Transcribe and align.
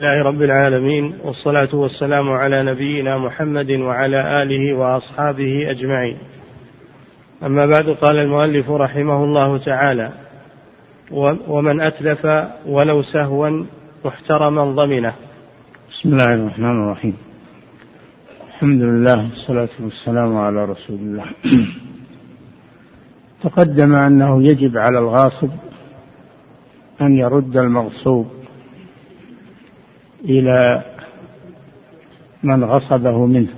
الله 0.00 0.22
رب 0.22 0.42
العالمين 0.42 1.14
والصلاة 1.24 1.74
والسلام 1.74 2.30
على 2.30 2.62
نبينا 2.62 3.18
محمد 3.18 3.70
وعلى 3.70 4.42
آله 4.42 4.74
وأصحابه 4.74 5.70
أجمعين. 5.70 6.18
أما 7.42 7.66
بعد 7.66 7.88
قال 7.88 8.16
المؤلف 8.16 8.70
رحمه 8.70 9.24
الله 9.24 9.58
تعالى 9.58 10.12
ومن 11.48 11.80
أتلف 11.80 12.26
ولو 12.66 13.02
سهوا 13.02 13.64
محترما 14.04 14.64
ضمنه. 14.64 15.14
بسم 15.90 16.08
الله 16.08 16.34
الرحمن 16.34 16.84
الرحيم. 16.84 17.16
الحمد 18.48 18.82
لله 18.82 19.30
والصلاة 19.30 19.74
والسلام 19.80 20.36
على 20.36 20.64
رسول 20.64 20.98
الله. 20.98 21.26
تقدم 23.42 23.94
أنه 23.94 24.42
يجب 24.42 24.76
على 24.76 24.98
الغاصب 24.98 25.50
أن 27.00 27.16
يرد 27.16 27.56
المغصوب 27.56 28.33
إلى 30.24 30.82
من 32.42 32.64
غصبه 32.64 33.26
منه. 33.26 33.54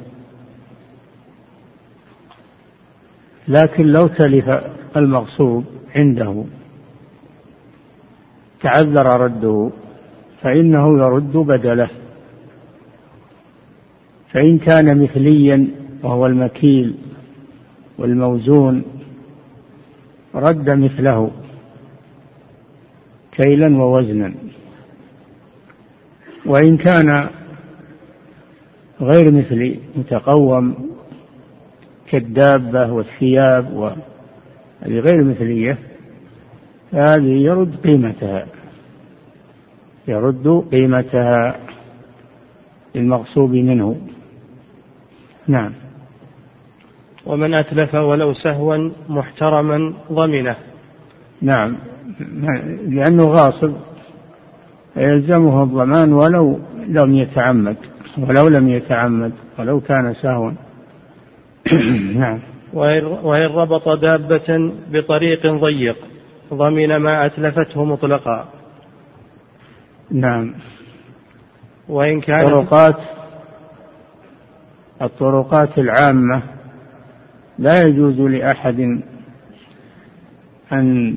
لكن 3.48 3.86
لو 3.86 4.06
تلف 4.06 4.48
المغصوب 4.96 5.64
عنده 5.96 6.44
تعذر 8.60 9.06
رده 9.20 9.70
فإنه 10.42 10.98
يرد 10.98 11.32
بدله. 11.32 11.90
فإن 14.32 14.58
كان 14.58 15.02
مثليا 15.02 15.68
وهو 16.02 16.26
المكيل 16.26 16.94
والموزون 17.98 18.82
رد 20.34 20.70
مثله 20.70 21.30
كيلا 23.32 23.82
ووزنا. 23.82 24.34
وإن 26.46 26.76
كان 26.76 27.28
غير 29.00 29.30
مثلي 29.30 29.78
متقوم 29.96 30.90
كالدابة 32.10 32.92
والثياب 32.92 33.72
وهذه 33.72 35.00
غير 35.00 35.24
مثلية 35.24 35.78
هذه 36.92 37.42
يرد 37.44 37.76
قيمتها. 37.84 38.46
يرد 40.08 40.64
قيمتها 40.72 41.56
للمغصوب 42.94 43.50
منه. 43.50 43.96
نعم. 45.48 45.72
ومن 47.26 47.54
أتلف 47.54 47.94
ولو 47.94 48.34
سهوا 48.34 48.90
محترما 49.08 49.94
ضمنه. 50.12 50.56
نعم. 51.42 51.76
لأنه 52.88 53.24
غاصب. 53.28 53.74
يلزمه 54.96 55.62
الضمان 55.62 56.12
ولو 56.12 56.60
لم 56.88 57.14
يتعمد 57.14 57.76
ولو 58.18 58.48
لم 58.48 58.68
يتعمد 58.68 59.32
ولو 59.58 59.80
كان 59.80 60.14
سهوا. 60.14 60.52
نعم. 62.20 62.40
وإن 63.22 63.50
ربط 63.54 63.88
دابة 63.88 64.72
بطريق 64.92 65.46
ضيق 65.46 65.96
ضمن 66.54 66.96
ما 66.96 67.26
أتلفته 67.26 67.84
مطلقا. 67.84 68.48
نعم. 70.10 70.54
وإن 71.88 72.20
كان 72.20 72.46
الطرقات 72.46 72.96
الطرقات 75.02 75.78
العامة 75.78 76.42
لا 77.58 77.82
يجوز 77.82 78.20
لأحد 78.20 79.00
أن 80.72 81.16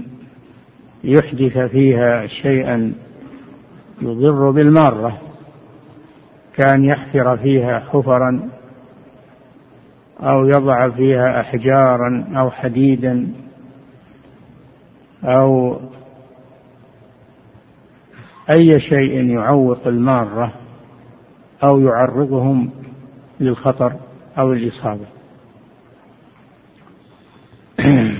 يحدث 1.03 1.57
فيها 1.57 2.27
شيئا 2.27 2.93
يضر 4.01 4.51
بالمارة. 4.51 5.21
كان 6.55 6.85
يحفر 6.85 7.37
فيها 7.37 7.79
حفرا 7.79 8.49
أو 10.19 10.45
يضع 10.45 10.89
فيها 10.89 11.41
أحجارا 11.41 12.25
أو 12.35 12.51
حديدا 12.51 13.27
أو 15.23 15.79
أي 18.49 18.79
شيء 18.79 19.29
يعوق 19.29 19.87
المارة 19.87 20.53
أو 21.63 21.79
يعرضهم 21.79 22.69
للخطر 23.39 23.93
أو 24.37 24.53
الإصابة. 24.53 25.05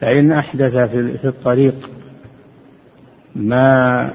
فإن 0.00 0.32
أحدث 0.32 0.72
في 1.20 1.28
الطريق 1.28 1.90
ما 3.34 4.10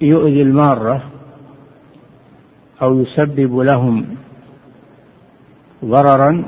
يؤذي 0.00 0.42
المارة 0.42 1.02
أو 2.82 3.00
يسبب 3.00 3.58
لهم 3.58 4.06
ضررا 5.84 6.44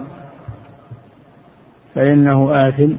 فإنه 1.95 2.69
آثم 2.69 2.93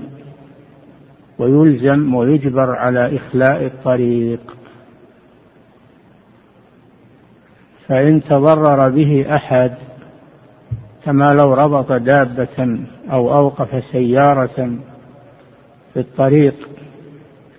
ويلزم 1.39 2.15
ويجبر 2.15 2.75
على 2.75 3.17
إخلاء 3.17 3.65
الطريق. 3.65 4.57
فإن 7.87 8.23
تضرر 8.23 8.89
به 8.89 9.35
أحد 9.35 9.71
كما 11.05 11.33
لو 11.33 11.53
ربط 11.53 11.91
دابة 11.91 12.79
أو 13.11 13.33
أوقف 13.33 13.83
سيارة 13.91 14.77
في 15.93 15.99
الطريق 15.99 16.69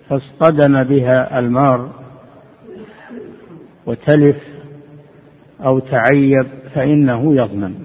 فاصطدم 0.09 0.83
بها 0.83 1.39
المار 1.39 1.89
وتلف 3.89 4.37
أو 5.61 5.79
تعيب 5.79 6.47
فإنه 6.73 7.35
يضمن 7.35 7.75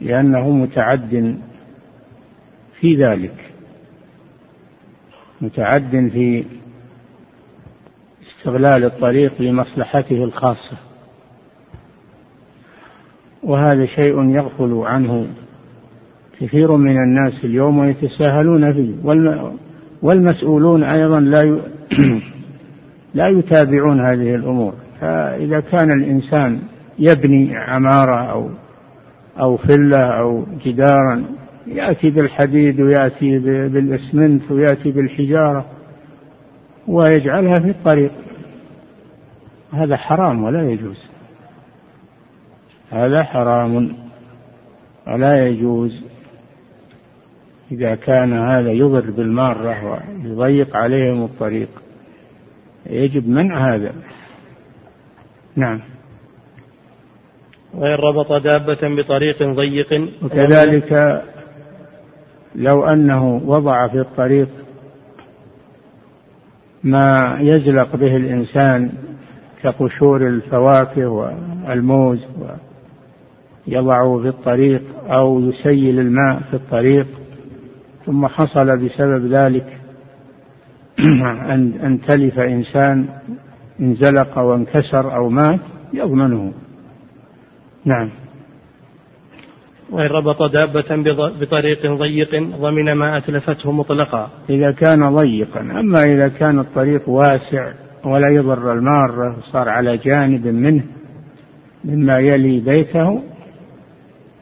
لأنه 0.00 0.50
متعد 0.50 1.38
في 2.80 2.96
ذلك 2.96 3.52
متعد 5.40 6.10
في 6.12 6.44
استغلال 8.28 8.84
الطريق 8.84 9.42
لمصلحته 9.42 10.24
الخاصة. 10.24 10.76
وهذا 13.42 13.86
شيء 13.86 14.30
يغفل 14.30 14.72
عنه 14.84 15.26
كثير 16.40 16.76
من 16.76 16.96
الناس 16.96 17.44
اليوم 17.44 17.78
ويتساهلون 17.78 18.72
فيه 18.72 18.94
والمسؤولون 20.02 20.82
أيضا 20.82 21.20
لا 21.20 21.60
لا 23.14 23.28
يتابعون 23.28 24.00
هذه 24.00 24.34
الأمور. 24.34 24.74
فإذا 25.00 25.60
كان 25.60 25.90
الإنسان 25.90 26.60
يبني 26.98 27.56
عمارة 27.56 28.30
أو 28.30 28.50
أو 29.40 29.56
فلة 29.56 30.04
أو 30.04 30.44
جدارا 30.64 31.24
يأتي 31.66 32.10
بالحديد 32.10 32.80
ويأتي 32.80 33.38
بالإسمنت 33.68 34.50
ويأتي 34.50 34.92
بالحجارة 34.92 35.66
ويجعلها 36.88 37.58
في 37.58 37.70
الطريق. 37.70 38.12
هذا 39.72 39.96
حرام 39.96 40.44
ولا 40.44 40.70
يجوز. 40.70 41.06
هذا 42.90 43.22
حرام 43.22 43.92
ولا 45.06 45.48
يجوز. 45.48 46.02
إذا 47.72 47.94
كان 47.94 48.32
هذا 48.32 48.72
يضر 48.72 49.10
بالمارة 49.10 50.02
ويضيق 50.24 50.76
عليهم 50.76 51.24
الطريق. 51.24 51.68
يجب 52.86 53.28
منع 53.28 53.74
هذا. 53.74 53.92
نعم. 55.56 55.80
وإن 57.74 57.94
ربط 57.94 58.32
دابة 58.32 59.02
بطريق 59.02 59.42
ضيق 59.42 60.08
وكذلك 60.22 61.22
لو 62.54 62.84
أنه 62.84 63.42
وضع 63.44 63.88
في 63.88 64.00
الطريق 64.00 64.48
ما 66.84 67.38
يزلق 67.40 67.96
به 67.96 68.16
الإنسان 68.16 68.92
كقشور 69.62 70.26
الفواكه 70.26 71.08
والموز 71.08 72.18
يضعه 73.66 74.18
في 74.22 74.28
الطريق 74.28 74.82
أو 75.08 75.40
يسيل 75.40 76.00
الماء 76.00 76.40
في 76.50 76.54
الطريق 76.54 77.06
ثم 78.06 78.26
حصل 78.26 78.78
بسبب 78.78 79.26
ذلك 79.26 79.81
أن 81.54 81.72
أن 81.84 82.00
تلف 82.00 82.38
إنسان 82.38 83.06
انزلق 83.80 84.38
وانكسر 84.38 85.14
أو 85.14 85.28
مات 85.28 85.60
يضمنه. 85.94 86.52
نعم. 87.84 88.10
وإن 89.90 90.06
ربط 90.06 90.42
دابة 90.42 91.02
بطريق 91.40 91.86
ضيق 91.86 92.42
ضمن 92.60 92.92
ما 92.92 93.16
أتلفته 93.16 93.72
مطلقا. 93.72 94.30
إذا 94.50 94.70
كان 94.70 95.14
ضيقا. 95.14 95.60
أما 95.60 96.04
إذا 96.04 96.28
كان 96.28 96.58
الطريق 96.58 97.08
واسع 97.08 97.72
ولا 98.04 98.28
يضر 98.28 98.72
المارة 98.72 99.36
صار 99.52 99.68
على 99.68 99.96
جانب 99.96 100.46
منه 100.46 100.84
مما 101.84 102.18
يلي 102.18 102.60
بيته 102.60 103.22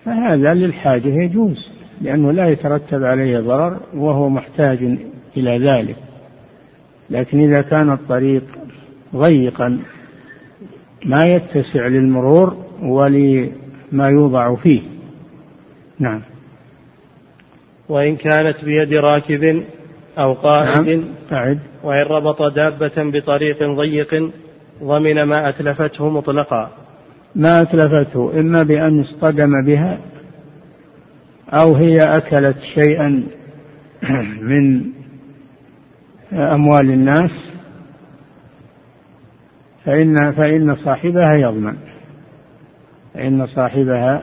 فهذا 0.05 0.55
للحاجة 0.55 1.09
يجوز 1.09 1.71
لأنه 2.01 2.33
لا 2.33 2.49
يترتب 2.49 3.05
عليه 3.05 3.41
ضرر 3.41 3.81
وهو 3.95 4.29
محتاج 4.29 4.99
إلى 5.37 5.59
ذلك. 5.59 5.97
لكن 7.11 7.41
إذا 7.41 7.61
كان 7.61 7.93
الطريق 7.93 8.45
ضيقا 9.17 9.79
ما 11.05 11.27
يتسع 11.27 11.87
للمرور 11.87 12.65
ولما 12.83 14.09
يوضع 14.09 14.57
فيه. 14.57 14.83
نعم. 15.99 16.23
وإن 17.89 18.17
كانت 18.17 18.65
بيد 18.65 18.95
راكب 18.95 19.63
أو 20.19 20.33
قائد 20.33 21.05
نعم. 21.31 21.59
وإن 21.85 22.07
ربط 22.07 22.43
دابة 22.43 22.93
بطريق 22.97 23.63
ضيق 23.63 24.31
ضمن 24.83 25.23
ما 25.23 25.49
أتلفته 25.49 26.11
مطلقا. 26.11 26.71
ما 27.35 27.63
أتلفته 27.63 28.41
إما 28.41 28.63
بأن 28.63 29.01
اصطدم 29.01 29.65
بها 29.67 29.99
أو 31.51 31.75
هي 31.75 32.17
أكلت 32.17 32.57
شيئا 32.75 33.23
من 34.51 35.00
أموال 36.33 36.91
الناس 36.91 37.31
فإن 39.85 40.33
فإن 40.33 40.77
صاحبها 40.77 41.35
يضمن. 41.35 41.77
فإن 43.15 43.47
صاحبها 43.47 44.23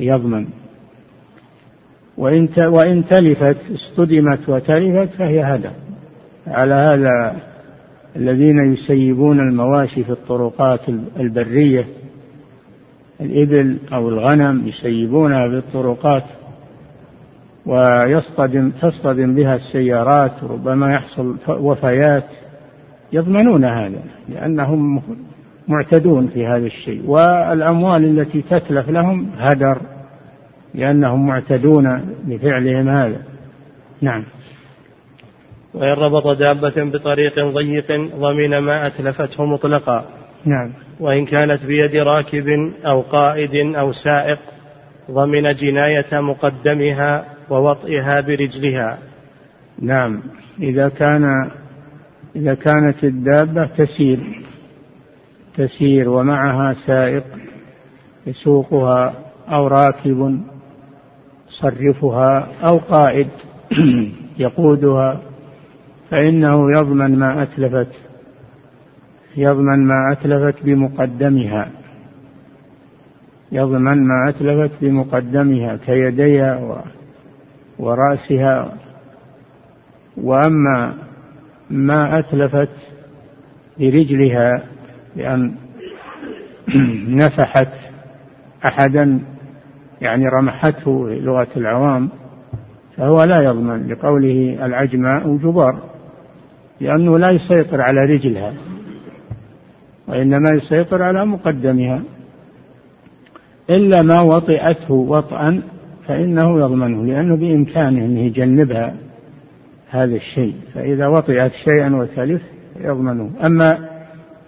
يضمن. 0.00 0.46
وإن 2.16 2.48
وإن 2.58 3.08
تلفت 3.08 3.56
اصطدمت 3.74 4.48
وتلفت 4.48 5.14
فهي 5.14 5.42
هدر 5.42 5.72
على 6.46 6.74
هذا 6.74 7.36
الذين 8.16 8.72
يسيبون 8.72 9.40
المواشي 9.40 10.04
في 10.04 10.10
الطرقات 10.10 10.88
البرية 11.20 11.86
الإبل 13.20 13.78
أو 13.92 14.08
الغنم 14.08 14.66
يسيبونها 14.66 15.48
في 15.48 15.56
الطرقات. 15.56 16.24
ويصطدم 17.66 18.70
تصطدم 18.70 19.34
بها 19.34 19.56
السيارات 19.56 20.32
ربما 20.42 20.94
يحصل 20.94 21.36
وفيات. 21.48 22.24
يضمنون 23.12 23.64
هذا 23.64 24.02
لأنهم 24.28 25.02
معتدون 25.68 26.28
في 26.28 26.46
هذا 26.46 26.66
الشيء. 26.66 27.02
والأموال 27.06 28.04
التي 28.04 28.42
تتلف 28.42 28.88
لهم 28.88 29.30
هدر 29.36 29.80
لأنهم 30.74 31.26
معتدون 31.26 32.14
بفعلهم 32.24 32.88
هذا. 32.88 33.22
نعم. 34.02 34.24
وإن 35.74 35.92
ربط 35.92 36.38
دابة 36.38 36.84
بطريق 36.84 37.38
ضيق 37.38 37.92
ضمن 38.16 38.58
ما 38.58 38.86
أتلفته 38.86 39.44
مطلقا. 39.44 40.04
نعم. 40.44 40.72
وإن 41.00 41.26
كانت 41.26 41.64
بيد 41.64 41.96
راكب 41.96 42.46
أو 42.86 43.00
قائد 43.00 43.74
أو 43.76 43.92
سائق 43.92 44.38
ضمن 45.10 45.54
جناية 45.54 46.20
مقدمها 46.20 47.39
ووطئها 47.50 48.20
برجلها. 48.20 48.98
نعم. 49.78 50.22
إذا 50.60 50.88
كان 50.88 51.50
إذا 52.36 52.54
كانت 52.54 53.04
الدابة 53.04 53.66
تسير 53.66 54.44
تسير 55.56 56.08
ومعها 56.08 56.76
سائق 56.86 57.24
يسوقها 58.26 59.14
أو 59.48 59.66
راكب 59.66 60.40
يصرفها 61.48 62.48
أو 62.62 62.78
قائد 62.78 63.28
يقودها 64.38 65.20
فإنه 66.10 66.72
يضمن 66.72 67.18
ما 67.18 67.42
أتلفت 67.42 67.92
يضمن 69.36 69.86
ما 69.86 70.12
أتلفت 70.12 70.62
بمقدمها 70.64 71.70
يضمن 73.52 74.06
ما 74.06 74.28
أتلفت 74.28 74.72
بمقدمها 74.82 75.76
كيديها 75.86 76.56
ورأسها 77.80 78.72
وأما 80.16 80.94
ما 81.70 82.18
أتلفت 82.18 82.68
برجلها 83.78 84.62
بأن 85.16 85.54
نفحت 87.22 87.72
أحدا 88.64 89.20
يعني 90.00 90.28
رمحته 90.28 91.08
لغة 91.10 91.48
العوام 91.56 92.08
فهو 92.96 93.24
لا 93.24 93.42
يضمن. 93.42 93.88
لقوله 93.88 94.66
العجماء 94.66 95.36
جبار 95.36 95.78
لأنه 96.80 97.18
لا 97.18 97.30
يسيطر 97.30 97.80
على 97.80 98.04
رجلها 98.04 98.54
وإنما 100.08 100.50
يسيطر 100.50 101.02
على 101.02 101.26
مقدمها. 101.26 102.02
إلا 103.70 104.02
ما 104.02 104.20
وطئته 104.20 104.94
وطئا 104.94 105.62
فإنه 106.06 106.60
يضمنه 106.60 107.06
لأنه 107.06 107.36
بإمكانه 107.36 108.04
أن 108.04 108.16
يجنبها 108.16 108.94
هذا 109.90 110.16
الشيء. 110.16 110.54
فإذا 110.74 111.06
وطئت 111.06 111.52
شيئا 111.64 111.96
وتلف 111.96 112.42
يضمنه. 112.80 113.30
أما 113.46 113.88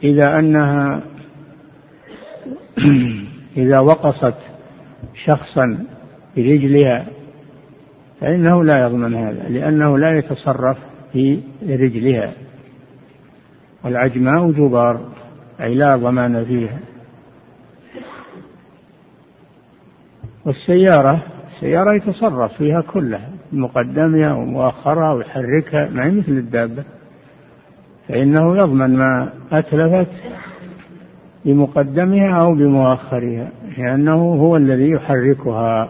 إذا 0.05 0.39
أنها 0.39 1.01
إذا 3.57 3.79
وقصت 3.79 4.35
شخصا 5.15 5.79
برجلها 6.37 7.07
فإنه 8.21 8.65
لا 8.65 8.87
يضمن 8.87 9.15
هذا 9.15 9.49
لأنه 9.49 9.99
لا 9.99 10.19
يتصرف 10.19 10.77
في 11.13 11.41
رجلها. 11.63 12.33
والعجماء 13.85 14.51
جبار 14.51 15.01
أي 15.61 15.75
لا 15.75 15.97
ضمان 15.97 16.45
فيها. 16.45 16.79
والسيارة 20.45 21.23
السيارة 21.62 21.94
يتصرف 21.94 22.53
فيها 22.53 22.81
كلها 22.81 23.29
مقدمها 23.53 24.32
ومؤخرها 24.32 25.12
ويحركها 25.12 25.88
ما 25.88 26.05
هي 26.05 26.11
مثل 26.11 26.32
الدابة. 26.32 26.85
فإنه 28.09 28.56
يضمن 28.56 28.97
ما 28.97 29.32
أتلفت 29.53 30.11
بمقدمها 31.44 32.43
أو 32.43 32.55
بمؤخرها 32.55 33.50
لأنه 33.79 34.14
هو 34.14 34.56
الذي 34.56 34.91
يحركها 34.91 35.88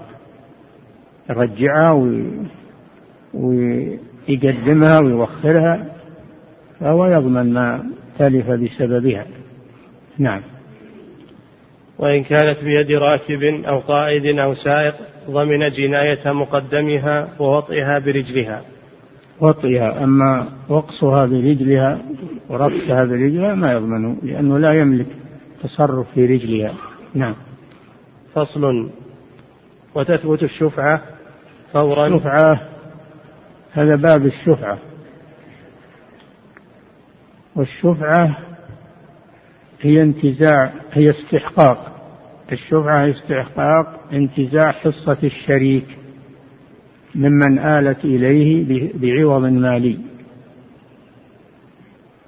يرجعها 1.30 1.92
ويقدمها 3.34 4.98
ويوخرها 4.98 5.86
فهو 6.80 7.06
يضمن 7.06 7.52
ما 7.52 7.84
تلف 8.18 8.50
بسببها. 8.50 9.26
نعم. 10.18 10.42
وإن 11.98 12.24
كانت 12.24 12.64
بيد 12.64 12.92
راكب 12.92 13.42
أو 13.42 13.78
قائد 13.78 14.38
أو 14.38 14.54
سائق 14.54 15.11
ضمن 15.30 15.70
جناية 15.70 16.32
مقدمها 16.32 17.28
ووطئها 17.38 17.98
برجلها. 17.98 18.62
وطئها 19.40 20.04
أما 20.04 20.48
وقصها 20.68 21.26
برجلها 21.26 21.98
وربطها 22.48 23.04
برجلها 23.04 23.54
ما 23.54 23.72
يضمنه 23.72 24.16
لأنه 24.22 24.58
لا 24.58 24.72
يملك 24.80 25.06
تصرف 25.62 26.06
في 26.14 26.26
رجلها. 26.26 26.74
نعم. 27.14 27.34
فصل. 28.34 28.90
وتثبت 29.94 30.42
الشفعة 30.42 31.02
فورا. 31.72 32.06
الشفعة 32.06 32.68
هذا 33.72 33.96
باب 33.96 34.26
الشفعة. 34.26 34.78
والشفعة 37.56 38.38
هي 39.80 40.02
انتزاع 40.02 40.72
هي 40.92 41.10
استحقاق. 41.10 41.91
الشفعة 42.52 43.10
استحقاق 43.10 44.00
انتزاع 44.12 44.72
حصة 44.72 45.16
الشريك 45.24 45.98
ممن 47.14 47.58
آلت 47.58 48.04
إليه 48.04 48.92
بعوض 48.94 49.42
مالي. 49.42 49.98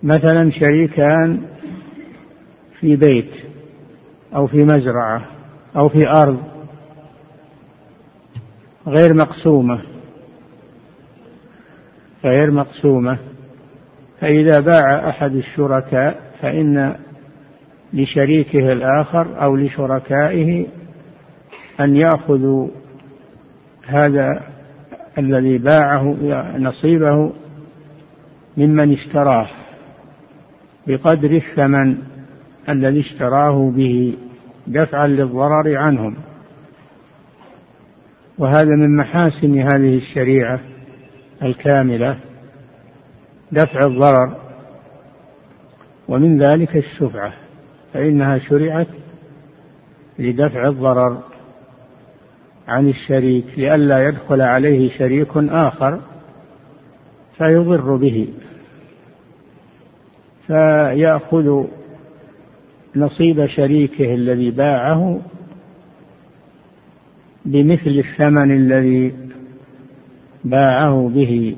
مثلا 0.03 0.51
شريكان 0.51 1.43
في 2.81 2.97
بيت 2.97 3.31
أو 4.35 4.47
في 4.47 4.65
مزرعة 4.65 5.27
أو 5.77 5.89
في 5.89 6.09
أرض 6.09 6.43
غير 8.87 9.15
مقسومة. 9.15 9.83
غير 12.25 12.51
مقسومة. 12.51 13.19
فإذا 14.21 14.61
باع 14.61 15.09
أحد 15.09 15.35
الشركاء 15.35 16.33
فإن 16.41 16.97
لشريكه 17.95 18.73
الآخر 18.73 19.43
أو 19.43 19.57
لشركائه 19.57 20.67
أن 21.81 21.97
يأخذوا 21.97 22.69
هذا 23.87 24.43
الذي 25.19 25.59
باعه 25.59 26.17
نصيبه 26.59 27.33
ممن 28.57 28.93
اشتراه 28.93 29.47
بقدر 30.87 31.31
الثمن 31.31 31.97
الذي 32.69 33.01
اشتراه 33.01 33.71
به 33.71 34.17
دفعا 34.67 35.07
للضرر 35.07 35.77
عنهم. 35.77 36.17
وهذا 38.39 38.71
من 38.71 38.97
محاسن 38.97 39.59
هذه 39.59 39.97
الشريعة 39.97 40.61
الكاملة 41.43 42.19
دفع 43.53 43.87
الضرر 43.87 44.37
ومن 46.09 46.43
ذلك 46.43 46.77
الشفعة. 46.77 47.44
فإنها 47.95 48.39
شرعت 48.39 48.89
لدفع 50.19 50.69
الضرر 50.69 51.23
عن 52.69 52.89
الشريك 52.89 53.45
لئلا 53.57 54.09
يدخل 54.09 54.41
عليه 54.41 54.91
شريك 54.91 55.29
آخر 55.37 56.01
فيضر 57.39 57.97
به. 57.97 58.29
فيأخذ 60.47 61.65
نصيب 62.97 63.47
شريكه 63.47 64.15
الذي 64.15 64.51
باعه 64.51 65.21
بمثل 67.45 67.91
الثمن 67.91 68.51
الذي 68.51 69.15
باعه 70.45 71.09
به. 71.15 71.57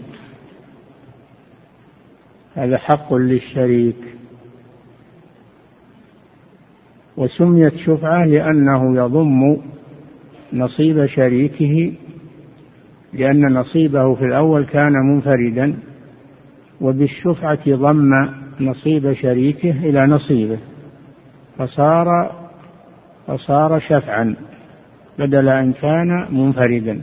هذا 2.54 2.78
حق 2.78 3.14
للشريك. 3.14 4.15
وسميت 7.16 7.76
شفعة 7.76 8.24
لأنه 8.24 8.96
يضم 8.96 9.56
نصيب 10.52 11.06
شريكه 11.06 11.92
لأن 13.12 13.52
نصيبه 13.52 14.14
في 14.14 14.24
الأول 14.26 14.64
كان 14.64 14.92
منفردا 14.92 15.78
وبالشفعة 16.80 17.74
ضم 17.76 18.28
نصيب 18.60 19.12
شريكه 19.12 19.70
إلى 19.70 20.06
نصيبه 20.06 20.58
فصار 21.58 22.06
فصار 23.26 23.78
شفعا 23.78 24.36
بدل 25.18 25.48
أن 25.48 25.72
كان 25.72 26.26
منفردا. 26.30 27.02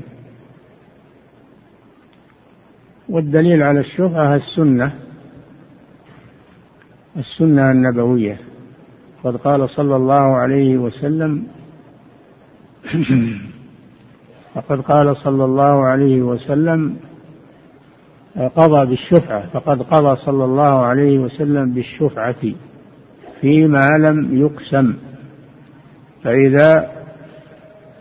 والدليل 3.10 3.64
على 3.64 3.80
الشفعة 3.80 4.36
السنة 4.36 4.94
السنة 7.18 7.72
النبوية. 7.72 8.53
قد 9.24 9.36
قال 9.36 9.70
صلى 9.70 9.96
الله 9.96 10.36
عليه 10.36 10.78
وسلم 10.78 11.44
فقد 14.56 14.82
قال 14.82 15.18
صلى 15.18 15.46
الله 15.46 15.86
عليه 15.86 16.22
وسلم 16.22 16.96
قضى 18.56 18.86
بالشفعة 18.86 19.50
فقد 19.50 19.82
قضى 19.82 20.16
صلى 20.26 20.46
الله 20.46 20.86
عليه 20.86 21.20
وسلم 21.20 21.74
بالشفعة 21.74 22.54
فيما 23.42 23.90
لم 23.98 24.38
يقسم. 24.38 24.94
فإذا 26.24 26.92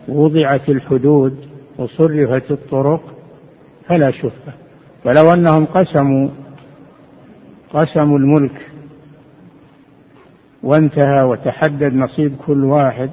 وضعت 0.07 0.69
الحدود 0.69 1.37
وصرفت 1.77 2.51
الطرق 2.51 3.01
فلا 3.87 4.11
شفعة. 4.11 4.53
ولو 5.05 5.33
أنهم 5.33 5.65
قسموا 5.65 6.29
قسموا 7.73 8.19
الملك 8.19 8.71
وانتهى 10.63 11.23
وتحدد 11.23 11.93
نصيب 11.93 12.35
كل 12.45 12.63
واحد 12.63 13.09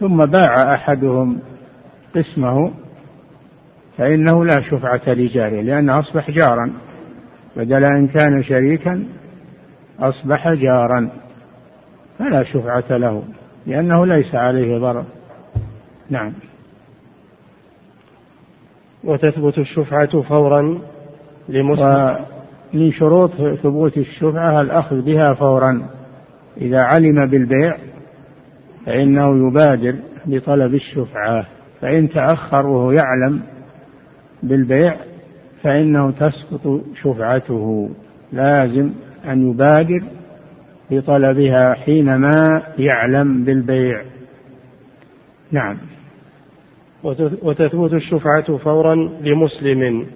ثم 0.00 0.26
باع 0.26 0.74
أحدهم 0.74 1.38
قسمه 2.16 2.72
فإنه 3.98 4.44
لا 4.44 4.60
شفعة 4.60 5.02
لجاره 5.06 5.60
لأنه 5.60 5.98
أصبح 5.98 6.30
جارا. 6.30 6.72
بدل 7.56 7.84
أن 7.84 8.08
كان 8.08 8.42
شريكا 8.42 9.04
أصبح 10.00 10.52
جارا 10.52 11.10
فلا 12.18 12.42
شفعة 12.42 12.96
له 12.96 13.22
لأنه 13.66 14.06
ليس 14.06 14.34
عليه 14.34 14.78
ضرر. 14.78 15.04
نعم. 16.10 16.32
وتثبت 19.04 19.58
الشفعة 19.58 20.22
فورا 20.22 20.78
لمسلم. 21.48 22.16
ومن 22.74 22.90
شروط 22.90 23.30
ثبوت 23.62 23.98
الشفعة 23.98 24.60
الأخذ 24.60 25.02
بها 25.02 25.34
فورا. 25.34 25.93
إذا 26.60 26.80
علم 26.80 27.26
بالبيع 27.26 27.76
فإنه 28.86 29.48
يبادر 29.48 29.94
بطلب 30.26 30.74
الشفعة. 30.74 31.46
فإن 31.80 32.08
تأخر 32.08 32.66
وهو 32.66 32.92
يعلم 32.92 33.42
بالبيع 34.42 34.96
فإنه 35.62 36.10
تسقط 36.10 36.80
شفعته. 37.02 37.90
لازم 38.32 38.90
أن 39.28 39.50
يبادر 39.50 40.04
بطلبها 40.90 41.74
حينما 41.74 42.62
يعلم 42.78 43.44
بالبيع. 43.44 44.02
نعم. 45.52 45.78
وتثبت 47.42 47.92
الشفعة 47.92 48.56
فورا 48.56 48.94
لمسلم. 49.22 50.06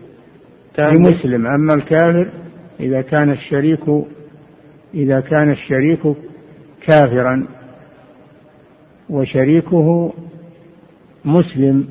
لمسلم. 0.79 1.47
أما 1.47 1.75
الكافر 1.75 2.31
إذا 2.81 3.01
كان 3.01 3.31
الشريك 3.31 3.81
إذا 4.95 5.21
كان 5.21 5.51
الشريك 5.51 6.01
كافرا 6.89 7.47
وشريكه 9.11 10.13
مسلم 11.25 11.89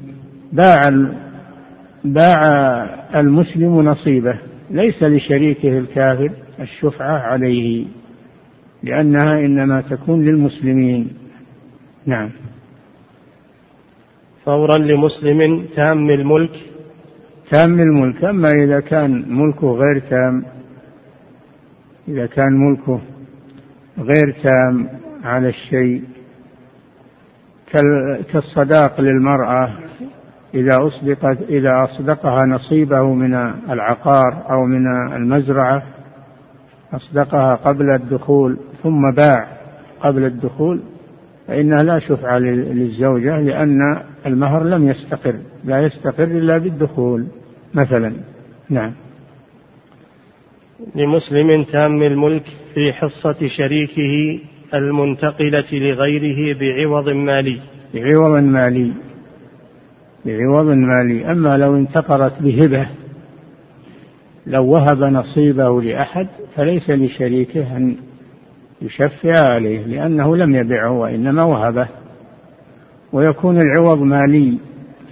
باع 0.53 0.91
باع 2.03 2.41
المسلم 3.19 3.81
نصيبه. 3.81 4.39
ليس 4.71 5.03
لشريكه 5.03 5.77
الكافر 5.77 6.31
الشفعة 6.59 7.17
عليه 7.17 7.85
لأنها 8.83 9.39
إنما 9.39 9.81
تكون 9.81 10.21
للمسلمين. 10.21 11.07
نعم. 12.05 12.29
فورا 14.45 14.77
لمسلم 14.77 15.65
تام 15.75 16.09
الملك. 16.09 16.55
تام 17.49 17.79
الملك. 17.79 18.23
أما 18.23 18.51
إذا 18.63 18.79
كان 18.79 19.25
ملكه 19.29 19.67
غير 19.67 19.99
تام 19.99 20.45
إذا 22.07 22.25
كان 22.25 22.53
ملكه 22.53 23.01
غير 23.99 24.31
تام 24.43 24.89
على 25.23 25.49
الشيء 25.49 26.03
كالصداق 28.31 29.01
للمرأة 29.01 29.69
إذا 30.53 30.87
أصدقت 30.87 31.37
إذا 31.49 31.83
أصدقها 31.83 32.45
نصيبه 32.45 33.13
من 33.13 33.33
العقار 33.69 34.43
أو 34.49 34.65
من 34.65 34.87
المزرعة 35.15 35.83
أصدقها 36.93 37.55
قبل 37.55 37.89
الدخول 37.89 38.57
ثم 38.83 39.11
باع 39.11 39.47
قبل 40.01 40.23
الدخول 40.23 40.81
فإنها 41.47 41.83
لا 41.83 41.99
شفعة 41.99 42.39
للزوجة 42.39 43.41
لأن 43.41 44.01
المهر 44.25 44.63
لم 44.63 44.87
يستقر 44.87 45.35
لا 45.63 45.81
يستقر 45.81 46.23
إلا 46.23 46.57
بالدخول 46.57 47.27
مثلا. 47.73 48.13
نعم. 48.69 48.93
لمسلم 50.95 51.63
تام 51.63 52.03
الملك 52.03 52.43
في 52.73 52.93
حصة 52.93 53.47
شريكه 53.47 54.39
المنتقلة 54.73 55.65
لغيره 55.71 56.59
بعوض 56.59 57.09
مالي. 57.09 57.61
بعوض 57.93 58.43
مالي. 58.43 58.91
بعوض 60.25 60.65
مالي. 60.65 61.31
أما 61.31 61.57
لو 61.57 61.75
انتقلت 61.75 62.33
بهبة 62.39 62.87
لو 64.47 64.65
وهب 64.65 65.03
نصيبه 65.03 65.81
لأحد 65.81 66.27
فليس 66.55 66.89
لشريكه 66.89 67.77
أن 67.77 67.95
يشفع 68.81 69.39
عليه 69.39 69.85
لأنه 69.85 70.35
لم 70.35 70.55
يبعه 70.55 70.91
وإنما 70.91 71.43
وهبه. 71.43 71.87
ويكون 73.13 73.61
العوض 73.61 74.01
مالي 74.01 74.57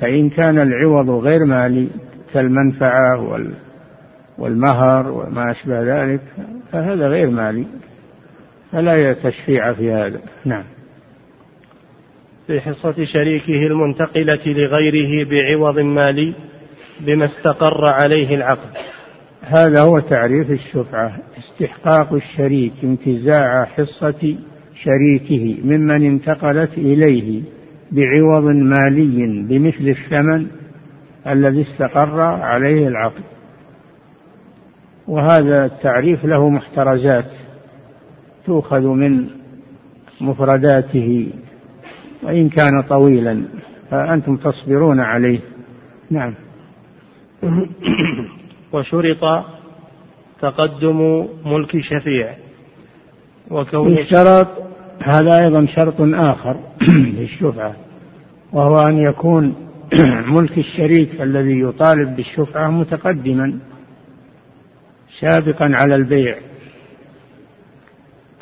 فإن 0.01 0.29
كان 0.29 0.59
العوض 0.59 1.09
غير 1.09 1.45
مالي 1.45 1.87
كالمنفعة 2.33 3.21
والمهر 4.37 5.11
وما 5.11 5.51
أشبه 5.51 5.81
ذلك 5.81 6.21
فهذا 6.71 7.07
غير 7.07 7.29
مالي 7.29 7.65
فلا 8.71 9.13
تشفيع 9.13 9.73
في 9.73 9.91
هذا. 9.91 10.19
نعم. 10.45 10.63
في 12.47 12.61
حصة 12.61 13.05
شريكه 13.05 13.67
المنتقلة 13.67 14.41
لغيره 14.45 15.29
بعوض 15.29 15.79
مالي 15.79 16.33
بما 16.99 17.25
استقر 17.25 17.85
عليه 17.85 18.35
العقد. 18.35 18.69
هذا 19.41 19.81
هو 19.81 19.99
تعريف 19.99 20.51
الشفعة 20.51 21.17
استحقاق 21.37 22.13
الشريك 22.13 22.73
انتزاع 22.83 23.65
حصة 23.65 24.37
شريكه 24.75 25.57
ممن 25.63 26.05
انتقلت 26.05 26.77
إليه 26.77 27.41
بعوض 27.91 28.43
مالي 28.43 29.43
بمثل 29.49 29.87
الثمن 29.87 30.47
الذي 31.27 31.61
استقر 31.61 32.21
عليه 32.21 32.87
العقد. 32.87 33.23
وهذا 35.07 35.65
التعريف 35.65 36.25
له 36.25 36.49
محترزات 36.49 37.25
تؤخذ 38.45 38.81
من 38.81 39.27
مفرداته 40.21 41.29
وإن 42.23 42.49
كان 42.49 42.81
طويلا 42.89 43.45
فأنتم 43.91 44.37
تصبرون 44.37 44.99
عليه. 44.99 45.39
نعم. 46.11 46.33
وشرط 48.73 49.45
تقدم 50.41 51.27
ملك 51.45 51.77
شفيع. 51.77 52.35
وكون 53.51 53.91
يشترط 53.91 54.47
هذا 55.03 55.43
أيضا 55.43 55.65
شرط 55.65 55.95
آخر 56.01 56.59
للشفعة 57.17 57.75
وهو 58.53 58.87
أن 58.87 58.97
يكون 58.97 59.55
ملك 60.35 60.57
الشريك 60.57 61.21
الذي 61.21 61.61
يطالب 61.61 62.15
بالشفعة 62.15 62.69
متقدما. 62.69 63.59
سابقا 65.19 65.65
على 65.75 65.95
البيع. 65.95 66.35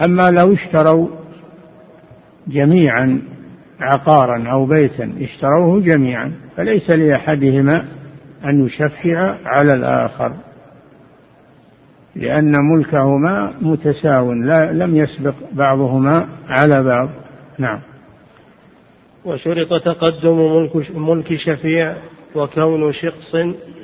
أما 0.02 0.32
لو 0.32 0.54
اشتروا 0.54 1.08
جميعا 2.48 3.22
عقارا 3.80 4.48
أو 4.52 4.66
بيتا 4.66 5.14
اشتروه 5.22 5.82
جميعا 5.82 6.34
فليس 6.58 6.90
لأحدهما 6.90 7.86
أن 8.46 8.66
يشفع 8.66 9.36
على 9.46 9.74
الآخر 9.74 10.34
لأن 12.16 12.52
ملكهما 12.56 13.54
متساو 13.62 14.34
لا 14.34 14.72
لم 14.72 14.96
يسبق 14.96 15.36
بعضهما 15.52 16.28
على 16.48 16.84
بعض. 16.84 17.10
نعم. 17.60 17.80
وشرط 19.26 19.84
تقدم 19.84 20.38
ملك, 20.38 20.92
ملك 20.96 21.36
شفيع. 21.36 21.96
وكون 22.36 22.94
شخص 22.94 23.36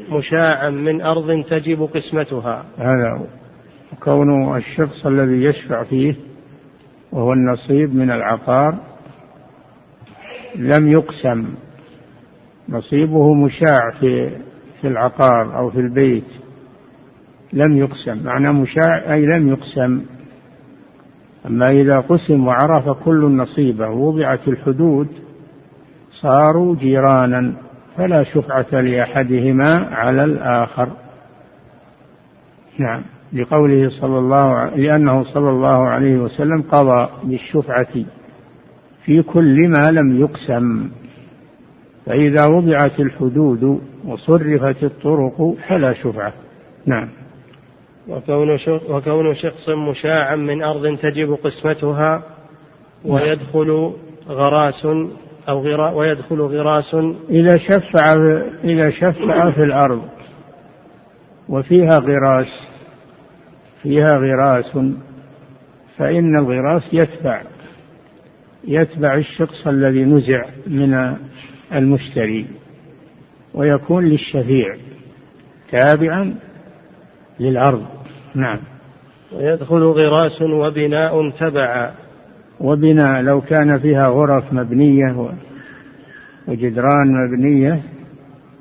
مشاعا 0.10 0.70
من 0.70 1.02
أرض 1.02 1.44
تجب 1.50 1.90
قسمتها. 1.94 2.66
هذا 2.78 3.28
كون 4.04 4.58
الشخص 4.58 5.06
الذي 5.06 5.44
يشفع 5.44 5.84
فيه 5.84 6.16
وهو 7.12 7.34
النصيب 7.34 7.96
من 7.96 8.12
العقار 8.12 8.76
لم 10.56 10.88
يقسم. 10.88 11.46
نصيبه 12.70 13.34
مشاع 13.34 13.92
في 14.00 14.30
في 14.82 14.88
العقار 14.88 15.58
أو 15.58 15.70
في 15.70 15.80
البيت. 15.80 16.28
لم 17.54 17.78
يقسم. 17.78 18.24
معنى 18.24 18.54
مشاع 18.54 19.14
أي 19.14 19.26
لم 19.26 19.50
يقسم. 19.50 20.02
أما 21.46 21.72
إذا 21.72 22.00
قسم 22.00 22.48
وعرف 22.48 22.90
كل 22.90 23.22
نصيبه 23.22 23.90
ووضعت 23.90 24.48
الحدود 24.48 25.08
صاروا 26.12 26.76
جيرانا. 26.76 27.54
فلا 28.00 28.24
شفعة 28.24 28.82
لأحدهما 28.82 29.88
على 29.92 30.24
الآخر. 30.24 30.90
نعم. 32.78 33.02
لقوله 33.34 33.90
صلى 33.90 34.18
الله 34.18 34.66
لأنه 34.66 35.24
صلى 35.24 35.50
الله 35.50 35.88
عليه 35.88 36.18
وسلم 36.18 36.62
قضى 36.62 37.10
بالشفعة 37.24 38.06
في 39.04 39.22
كل 39.22 39.68
ما 39.68 39.92
لم 39.92 40.22
يقسم. 40.22 40.90
فإذا 42.06 42.46
وضعت 42.46 43.00
الحدود 43.00 43.82
وصرفت 44.06 44.84
الطرق 44.84 45.56
فلا 45.68 45.94
شفعة. 45.94 46.34
نعم. 46.86 47.10
وكون 48.08 48.58
وكون 48.90 49.36
شخص 49.36 49.70
مشاعا 49.70 50.36
من 50.36 50.64
أرض 50.64 50.98
تجب 50.98 51.38
قسمتها 51.44 52.24
ويدخل 53.06 53.94
غراس 54.30 54.88
أو 55.50 55.62
غرا 55.62 55.92
ويدخل 55.92 56.42
غراس 56.42 56.96
إذا 57.30 57.58
شفع 57.58 58.14
إذا 58.64 58.90
شفع 58.90 59.52
في 59.52 59.64
الأرض 59.64 60.02
وفيها 61.50 62.00
غراس 62.00 62.70
فيها 63.84 64.18
غراس 64.18 64.78
فإن 65.98 66.36
الغراس 66.36 66.84
يتبع 66.94 67.42
يتبع 68.68 69.16
الشخص 69.16 69.68
الذي 69.68 70.06
نزع 70.06 70.46
من 70.68 71.16
المشتري 71.74 72.48
ويكون 73.54 74.06
للشفيع 74.06 74.78
تابعا 75.72 76.36
للعرض 77.40 77.86
نعم. 78.36 78.60
ويدخل 79.32 79.84
غراس 79.84 80.42
وبناء 80.42 81.30
تبعا. 81.30 81.92
وبناء 82.60 83.22
لو 83.22 83.42
كان 83.42 83.80
فيها 83.80 84.08
غرف 84.08 84.54
مبنية 84.54 85.36
وجدران 86.48 87.28
مبنية 87.28 87.82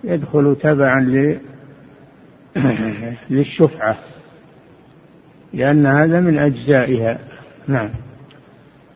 يدخل 0.05 0.57
تبعا 0.62 1.00
للشفعة 3.31 3.99
لأن 5.55 5.87
هذا 5.87 6.21
من 6.21 6.38
أجزائها. 6.38 7.19
نعم. 7.69 7.90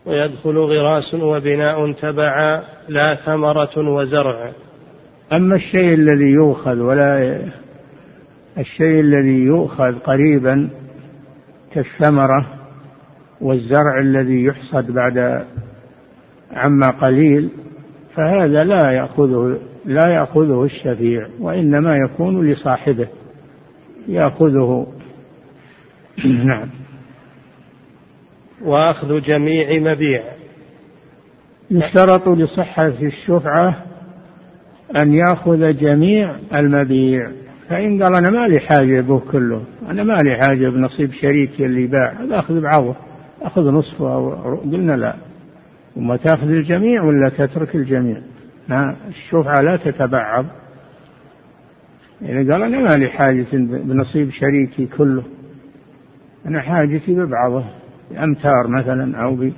ويدخل 0.06 0.56
غراس 0.58 1.14
وبناء 1.14 1.92
تبعا 1.92 2.62
لا 2.88 3.14
ثمرة 3.14 3.90
وزرع. 3.90 4.52
أما 5.32 5.54
الشيء 5.54 5.94
الذي 5.94 6.30
يؤخذ 6.30 6.78
ولا 6.78 7.38
الشيء 8.58 9.00
الذي 9.00 9.40
يؤخذ 9.40 9.98
قريبا 9.98 10.68
كالثمرة 11.72 12.61
والزرع 13.42 14.00
الذي 14.00 14.44
يحصد 14.44 14.90
بعد 14.90 15.44
عما 16.52 16.90
قليل 16.90 17.48
فهذا 18.14 18.64
لا 18.64 18.90
يأخذه 18.90 19.58
لا 19.84 20.06
يأخذه 20.06 20.64
الشفيع 20.64 21.28
وإنما 21.40 21.96
يكون 21.96 22.46
لصاحبه 22.46 23.08
يأخذه. 24.08 24.86
نعم. 26.44 26.68
وأخذ 28.64 29.20
جميع 29.20 29.92
مبيع. 29.92 30.22
يشترط 31.70 32.28
لصحة 32.28 32.86
الشفعة 32.86 33.84
أن 34.96 35.14
يأخذ 35.14 35.76
جميع 35.78 36.34
المبيع. 36.54 37.30
فإن 37.68 38.02
قال 38.02 38.14
أنا 38.14 38.30
ما 38.30 38.48
لي 38.48 38.60
حاجة 38.60 39.00
به 39.00 39.18
كله 39.32 39.64
أنا 39.90 40.04
ما 40.04 40.22
لي 40.22 40.36
حاجة 40.36 40.68
بنصيب 40.68 41.12
شريكي 41.12 41.66
اللي 41.66 41.86
باع 41.86 42.12
هذا 42.20 42.38
أخذ 42.38 42.60
بعضه. 42.60 42.96
أخذ 43.42 43.70
نصفه 43.70 44.14
أو 44.14 44.56
قلنا 44.56 44.96
لا. 44.96 45.16
وما 45.96 46.16
تأخذ 46.16 46.48
الجميع 46.48 47.02
ولا 47.02 47.28
تترك 47.28 47.74
الجميع؟ 47.74 48.22
الشفعة 49.08 49.60
لا 49.60 49.76
تتبعض. 49.76 50.46
يعني 52.22 52.52
قال 52.52 52.62
أنا 52.62 52.78
ما 52.78 52.96
لي 52.96 53.08
حاجة 53.08 53.46
بنصيب 53.52 54.30
شريكي 54.30 54.86
كله. 54.86 55.24
أنا 56.46 56.60
حاجتي 56.60 57.14
ببعضه 57.14 57.64
أمتار 58.18 58.66
مثلا 58.68 59.22
أو 59.22 59.34
ب... 59.34 59.52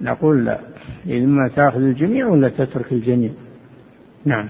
نقول 0.00 0.44
لا. 0.44 0.58
إما 1.06 1.50
تأخذ 1.56 1.80
الجميع 1.80 2.26
ولا 2.26 2.48
تترك 2.48 2.92
الجميع. 2.92 3.30
نعم. 4.24 4.48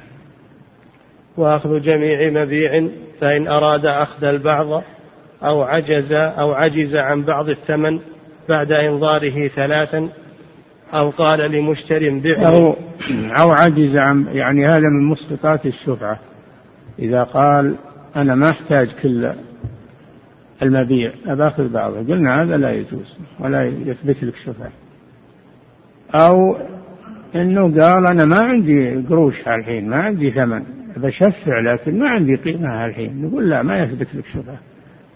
وأخذ 1.36 1.80
جميع 1.80 2.44
مبيع 2.44 2.88
فإن 3.20 3.48
أراد 3.48 3.86
أخذ 3.86 4.24
البعض 4.24 4.82
أو 5.42 5.62
عجز 5.62 6.12
أو 6.12 6.52
عجز 6.52 6.96
عن 6.96 7.22
بعض 7.22 7.48
الثمن 7.48 8.00
بعد 8.48 8.72
إنظاره 8.72 9.48
ثلاثا 9.48 10.09
أو 10.92 11.11
قال 11.11 11.50
لمشتر 11.50 11.98
بعني 11.98 12.46
أو, 12.46 12.76
أو 13.12 13.50
عجز 13.50 13.96
عن 13.96 14.26
يعني 14.33 14.66
هذا 14.66 14.88
من 14.88 15.04
مسقطات 15.04 15.66
الشفعة 15.66 16.20
إذا 16.98 17.22
قال 17.22 17.76
أنا 18.16 18.35
ما 18.35 18.50
أحتاج 18.50 18.88
كل 19.02 19.33
المبيع 20.62 21.12
أباخذ 21.26 21.68
بعضه. 21.68 21.96
قلنا 21.96 22.42
هذا 22.42 22.57
لا 22.57 22.72
يجوز 22.72 23.16
ولا 23.40 23.64
يثبت 23.64 24.24
لك 24.24 24.37
شفعة 24.37 24.72
أو 26.14 26.57
إنه 27.35 27.62
قال 27.62 28.07
أنا 28.07 28.24
ما 28.24 28.38
عندي 28.38 28.94
قروش 28.94 29.48
الحين 29.48 29.88
ما 29.88 29.96
عندي 29.96 30.30
ثمن 30.30 30.64
بشفع 30.96 31.61
لكن 31.61 31.98
ما 31.98 32.09
عندي 32.09 32.37
قيمة 32.37 32.87
الحين 32.87 33.22
نقول 33.22 33.50
لا 33.50 33.62
ما 33.62 33.83
يثبت 33.83 34.09
لك 34.14 34.24
شفعه 34.26 34.59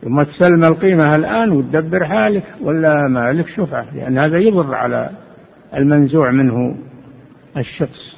ثم 0.05 0.23
تسلم 0.23 0.65
القيمة 0.65 1.17
الآن 1.17 1.53
وتدبر 1.53 2.05
حالك 2.05 2.45
ولا 2.63 3.09
ما 3.09 3.33
لك 3.33 3.49
شفعة 3.49 3.95
لأن 3.95 4.19
هذا 4.19 4.39
يضر 4.39 4.75
على 4.75 5.11
المنزوع 5.77 6.31
منه 6.31 6.77
الشخص. 7.57 8.17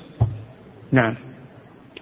نعم. 0.92 1.14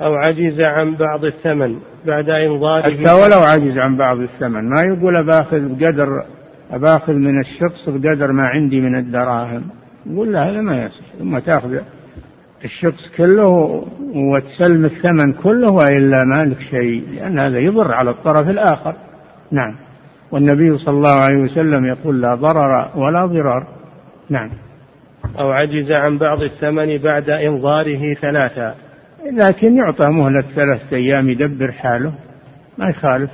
أو 0.03 0.15
عجز 0.15 0.61
عن 0.61 0.95
بعض 0.95 1.25
الثمن 1.25 1.77
بعد 2.07 2.31
إنظاره 2.31 2.83
حتى 2.83 3.13
ولو 3.13 3.39
عجز 3.39 3.79
عن 3.79 3.97
بعض 3.97 4.19
الثمن 4.19 4.69
ما 4.69 4.83
يقول 4.83 5.27
باخذ 5.27 5.61
بقدر 5.61 6.25
باخذ 6.73 7.13
من 7.13 7.41
الشخص 7.41 7.89
بقدر 7.89 8.33
ما 8.33 8.47
عندي 8.47 8.81
من 8.81 8.95
الدراهم. 8.95 9.63
يقول 10.07 10.33
لا 10.33 10.51
هذا 10.51 10.61
ما 10.61 10.85
يصح. 10.85 11.05
ثم 11.19 11.39
تأخذ 11.39 11.79
الشخص 12.65 13.09
كله 13.17 13.49
وتسلم 14.15 14.85
الثمن 14.85 15.33
كله 15.33 15.71
وإلا 15.71 16.25
ما 16.25 16.45
لك 16.45 16.61
شيء 16.61 17.05
لأن 17.15 17.39
هذا 17.39 17.59
يضر 17.59 17.93
على 17.93 18.11
الطرف 18.11 18.49
الآخر. 18.49 18.97
نعم. 19.53 19.75
والنبي 20.33 20.79
صلى 20.79 20.95
الله 20.95 21.15
عليه 21.15 21.37
وسلم 21.37 21.85
يقول 21.85 22.21
لا 22.21 22.35
ضرر 22.35 22.91
ولا 22.97 23.27
ضرار. 23.27 23.67
نعم. 24.31 24.51
أو 25.39 25.51
عجز 25.51 25.93
عن 25.93 26.19
بعض 26.19 26.43
الثمن 26.43 26.99
بعد 26.99 27.31
إنظاره 27.31 28.15
ثلاثا. 28.15 28.75
لكن 29.33 29.77
يعطى 29.77 30.07
مهلة 30.07 30.41
ثلاثة 30.41 30.97
أيام 30.97 31.29
يدبر 31.29 31.73
حاله. 31.73 32.13
ما 32.79 32.89
يخالف. 32.89 33.31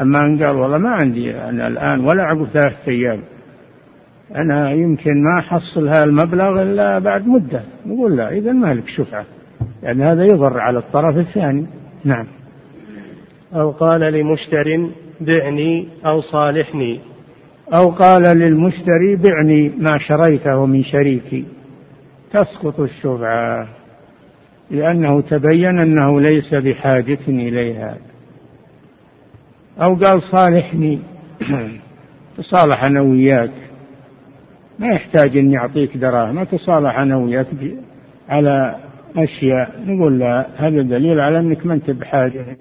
أما 0.00 0.26
أن 0.26 0.42
قال 0.44 0.56
والله 0.56 0.78
ما 0.78 0.90
عندي 0.90 1.36
أنا 1.36 1.68
الآن 1.68 2.04
ولا 2.04 2.22
عقب 2.22 2.46
ثلاثة 2.52 2.88
أيام. 2.88 3.20
أنا 4.36 4.70
يمكن 4.70 5.22
ما 5.22 5.38
أحصل 5.38 5.88
هذا 5.88 6.04
المبلغ 6.04 6.62
إلا 6.62 6.98
بعد 6.98 7.26
مدة. 7.26 7.62
نقول 7.86 8.16
لا 8.16 8.30
إذا 8.30 8.52
ما 8.52 8.74
لك 8.74 8.88
شفعة. 8.88 9.24
يعني 9.82 10.04
هذا 10.04 10.24
يضر 10.24 10.58
على 10.58 10.78
الطرف 10.78 11.16
الثاني. 11.16 11.66
نعم. 12.04 12.26
أو 13.54 13.70
قال 13.70 14.00
لمشتر 14.00 14.88
بعني 15.24 15.88
أو 16.06 16.20
صالحني. 16.20 17.00
أو 17.74 17.90
قال 17.90 18.22
للمشتري 18.22 19.16
بعني 19.16 19.68
ما 19.68 19.98
شريته 19.98 20.66
من 20.66 20.84
شريكي. 20.84 21.44
تسقط 22.32 22.80
الشفعة 22.80 23.68
لأنه 24.70 25.20
تبين 25.20 25.78
أنه 25.78 26.20
ليس 26.20 26.54
بحاجة 26.54 27.18
إليها. 27.28 27.96
أو 29.80 29.94
قال 29.94 30.22
صالحني 30.22 30.98
تصالح 32.38 32.84
أنا 32.84 33.00
وياك. 33.00 33.50
ما 34.78 34.88
يحتاج 34.88 35.36
أن 35.36 35.52
يعطيك 35.52 35.96
دراهم 35.96 36.44
تصالح 36.44 36.98
أنا 36.98 37.16
وياك 37.16 37.46
على 38.28 38.76
أشياء. 39.16 39.82
نقول 39.86 40.18
لا 40.18 40.46
هذا 40.56 40.82
دليل 40.82 41.20
على 41.20 41.38
أنك 41.38 41.66
ما 41.66 41.74
أنت 41.74 41.90
بحاجة. 41.90 42.56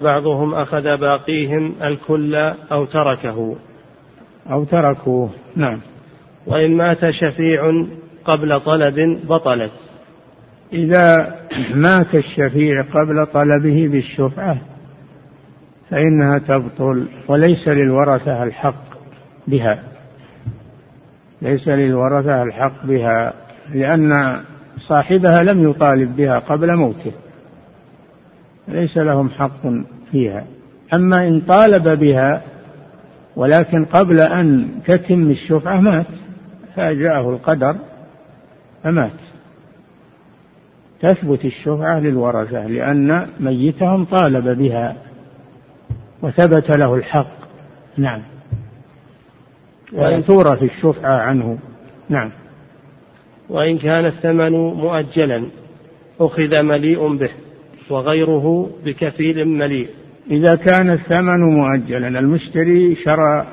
بعضهم 0.00 0.54
أخذ 0.54 0.96
باقيهم 0.96 1.74
الكل 1.82 2.34
أو 2.72 2.84
تركه. 2.84 3.56
أو 4.50 4.64
تركوه. 4.64 5.30
نعم. 5.56 5.80
وإن 6.46 6.76
مات 6.76 7.10
شفيع 7.10 7.86
قبل 8.24 8.60
طلب 8.60 9.20
بطلت. 9.28 9.72
إذا 10.72 11.34
مات 11.74 12.14
الشفيع 12.14 12.82
قبل 12.82 13.26
طلبه 13.26 13.88
بالشفعة 13.88 14.58
فإنها 15.90 16.38
تبطل 16.38 17.08
وليس 17.28 17.68
للورثة 17.68 18.42
الحق 18.42 18.84
بها. 19.46 19.82
ليس 21.42 21.68
للورثة 21.68 22.42
الحق 22.42 22.86
بها 22.86 23.34
لأن 23.74 24.40
صاحبها 24.88 25.42
لم 25.42 25.70
يطالب 25.70 26.16
بها 26.16 26.38
قبل 26.38 26.76
موته. 26.76 27.12
ليس 28.68 28.96
لهم 28.96 29.28
حق 29.28 29.62
فيها. 30.12 30.44
أما 30.94 31.28
إن 31.28 31.40
طالب 31.40 31.88
بها 31.88 32.42
ولكن 33.36 33.84
قبل 33.84 34.20
أن 34.20 34.68
تتم 34.84 35.30
الشفعة 35.30 35.80
مات 35.80 36.06
فجاءه 36.76 37.30
القدر 37.30 37.76
فمات. 38.82 39.10
تثبت 41.00 41.44
الشفعة 41.44 42.00
للورثة 42.00 42.66
لأن 42.66 43.26
ميتهم 43.40 44.04
طالب 44.04 44.58
بها 44.58 44.96
وثبت 46.22 46.70
له 46.70 46.94
الحق. 46.94 47.36
نعم. 47.96 48.22
وإن 49.92 50.24
تورث 50.24 50.62
الشفعة 50.62 51.18
عنه. 51.20 51.58
نعم. 52.08 52.30
وإن 53.48 53.78
كان 53.78 54.04
الثمن 54.04 54.52
مؤجلا 54.52 55.46
أخذ 56.20 56.62
مليء 56.62 57.16
به. 57.16 57.30
وغيره 57.90 58.70
بكفيل 58.84 59.48
مليء. 59.48 59.88
إذا 60.30 60.54
كان 60.54 60.90
الثمن 60.90 61.40
مؤجلا 61.40 62.18
المشتري 62.18 62.94
شرى 62.94 63.46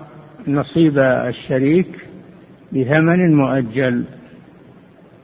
نصيب 0.48 1.00
الشريك 1.00 1.88
بثمن 2.72 3.36
مؤجل. 3.36 4.04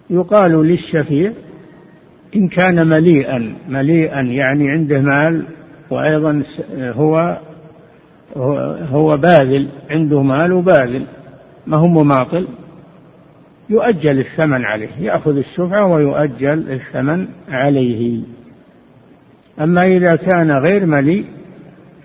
يقال 0.10 0.52
للشفيع 0.52 1.32
إن 2.36 2.48
كان 2.48 2.88
مليئا 2.88 3.54
مليئا 3.70 4.22
يعني 4.22 4.72
عنده 4.72 5.02
مال 5.02 5.44
وأيضا 5.90 6.44
هو 6.78 7.38
هو 8.92 9.18
باذل 9.18 9.68
عنده 9.90 10.22
مال 10.22 10.54
وباذل 10.54 11.06
ما 11.68 11.78
هو 11.78 11.88
مماطل. 11.88 12.48
يؤجل 13.70 14.20
الثمن 14.20 14.66
عليه 14.66 14.90
يأخذ 15.00 15.38
الشفعة 15.38 15.86
ويؤجل 15.86 16.72
الثمن 16.72 17.28
عليه. 17.50 18.22
أما 19.60 19.88
إذا 19.88 20.16
كان 20.16 20.52
غير 20.52 20.86
مليء 20.86 21.26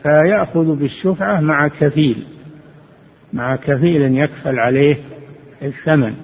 فيأخذ 0.02 0.76
بالشفعة 0.76 1.40
مع 1.40 1.68
كفيل 1.68 2.24
مع 3.32 3.56
كفيل 3.56 4.18
يكفل 4.18 4.58
عليه 4.58 4.96
الثمن 5.62 6.14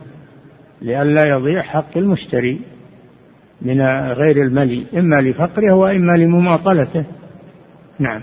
لئلا 0.82 1.28
يضيع 1.28 1.62
حق 1.62 1.98
المشتري 1.98 2.60
من 3.62 3.80
غير 4.12 4.42
الملي 4.42 4.86
إما 4.94 5.20
لفقره 5.20 5.74
وإما 5.74 6.16
لمماطلته. 6.16 7.04
نعم. 7.98 8.22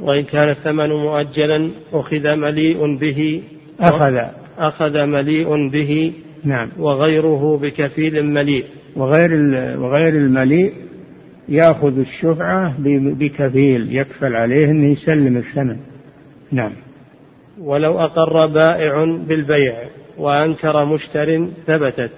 وإن 0.00 0.24
كان 0.24 0.48
الثمن 0.48 0.88
مؤجلا 0.88 1.70
أخذ 1.92 2.36
مليء 2.36 2.98
به. 2.98 3.42
أخذ. 3.80 4.18
أخذ 4.58 5.06
مليء 5.06 5.70
به. 5.70 6.12
نعم. 6.44 6.68
وغيره 6.78 7.58
بكفيل 7.62 8.24
مليء. 8.24 8.64
وغير 8.96 9.30
وغير 9.80 10.14
المليء 10.14 10.72
يأخذ 11.50 11.98
الشفعة 11.98 12.74
بكفيل 13.18 13.96
يكفل 13.96 14.36
عليه 14.36 14.70
أنه 14.70 14.92
يسلم 14.92 15.36
الثمن. 15.36 15.76
نعم. 16.52 16.72
ولو 17.60 17.98
أقر 17.98 18.46
بائع 18.46 19.04
بالبيع 19.04 19.74
وأنكر 20.18 20.84
مشتر 20.84 21.48
ثبتت. 21.66 22.12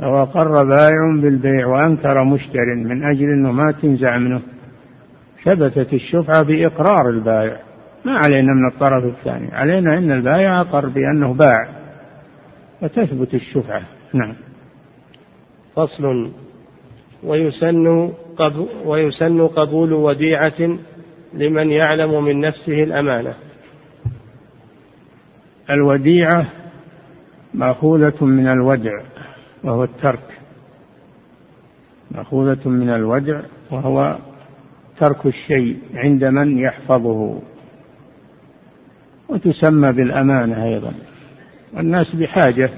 لو 0.00 0.22
أقر 0.22 0.64
بائع 0.64 1.20
بالبيع 1.22 1.66
وأنكر 1.66 2.24
مشتر 2.24 2.74
من 2.74 3.04
أجل 3.04 3.24
أنه 3.24 3.52
ما 3.52 3.72
تنزع 3.72 4.18
منه 4.18 4.40
ثبتت 5.44 5.92
الشفعة 5.92 6.42
بإقرار 6.42 7.08
البائع. 7.08 7.60
ما 8.04 8.12
علينا 8.12 8.52
من 8.54 8.66
الطرف 8.74 9.04
الثاني 9.04 9.54
علينا 9.54 9.98
أن 9.98 10.10
البائع 10.10 10.60
أقر 10.60 10.88
بأنه 10.88 11.34
باع. 11.34 11.68
فتثبت 12.80 13.34
الشفعة. 13.34 13.82
نعم. 14.14 14.34
فصل. 15.76 16.30
ويسن 17.26 18.12
قبول 18.36 18.68
ويسن 18.84 19.46
قبول 19.46 19.92
وديعة 19.92 20.78
لمن 21.34 21.70
يعلم 21.70 22.24
من 22.24 22.40
نفسه 22.40 22.82
الأمانة. 22.82 23.34
الوديعة 25.70 26.46
مأخوذة 27.54 28.24
من 28.24 28.48
الودع 28.48 29.00
وهو 29.64 29.84
الترك. 29.84 30.38
مأخوذة 32.10 32.68
من 32.68 32.90
الودع 32.90 33.40
وهو 33.70 34.18
ترك 35.00 35.26
الشيء 35.26 35.78
عند 35.94 36.24
من 36.24 36.58
يحفظه. 36.58 37.40
وتسمى 39.28 39.92
بالأمانة 39.92 40.64
أيضا. 40.64 40.92
والناس 41.74 42.14
بحاجة. 42.14 42.70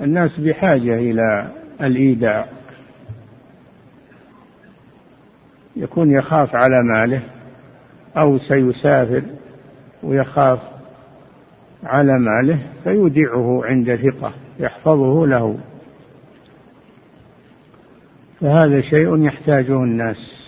الناس 0.00 0.40
بحاجة 0.40 0.98
إلى 0.98 1.52
الإيداع. 1.80 2.48
يكون 5.76 6.10
يخاف 6.10 6.54
على 6.56 6.82
ماله 6.82 7.22
أو 8.16 8.38
سيسافر 8.38 9.22
ويخاف 10.02 10.58
على 11.84 12.18
ماله 12.18 12.58
فيودعه 12.84 13.64
عند 13.64 13.94
ثقة 13.94 14.32
يحفظه 14.60 15.26
له. 15.26 15.58
فهذا 18.40 18.80
شيء 18.80 19.22
يحتاجه 19.22 19.76
الناس. 19.76 20.44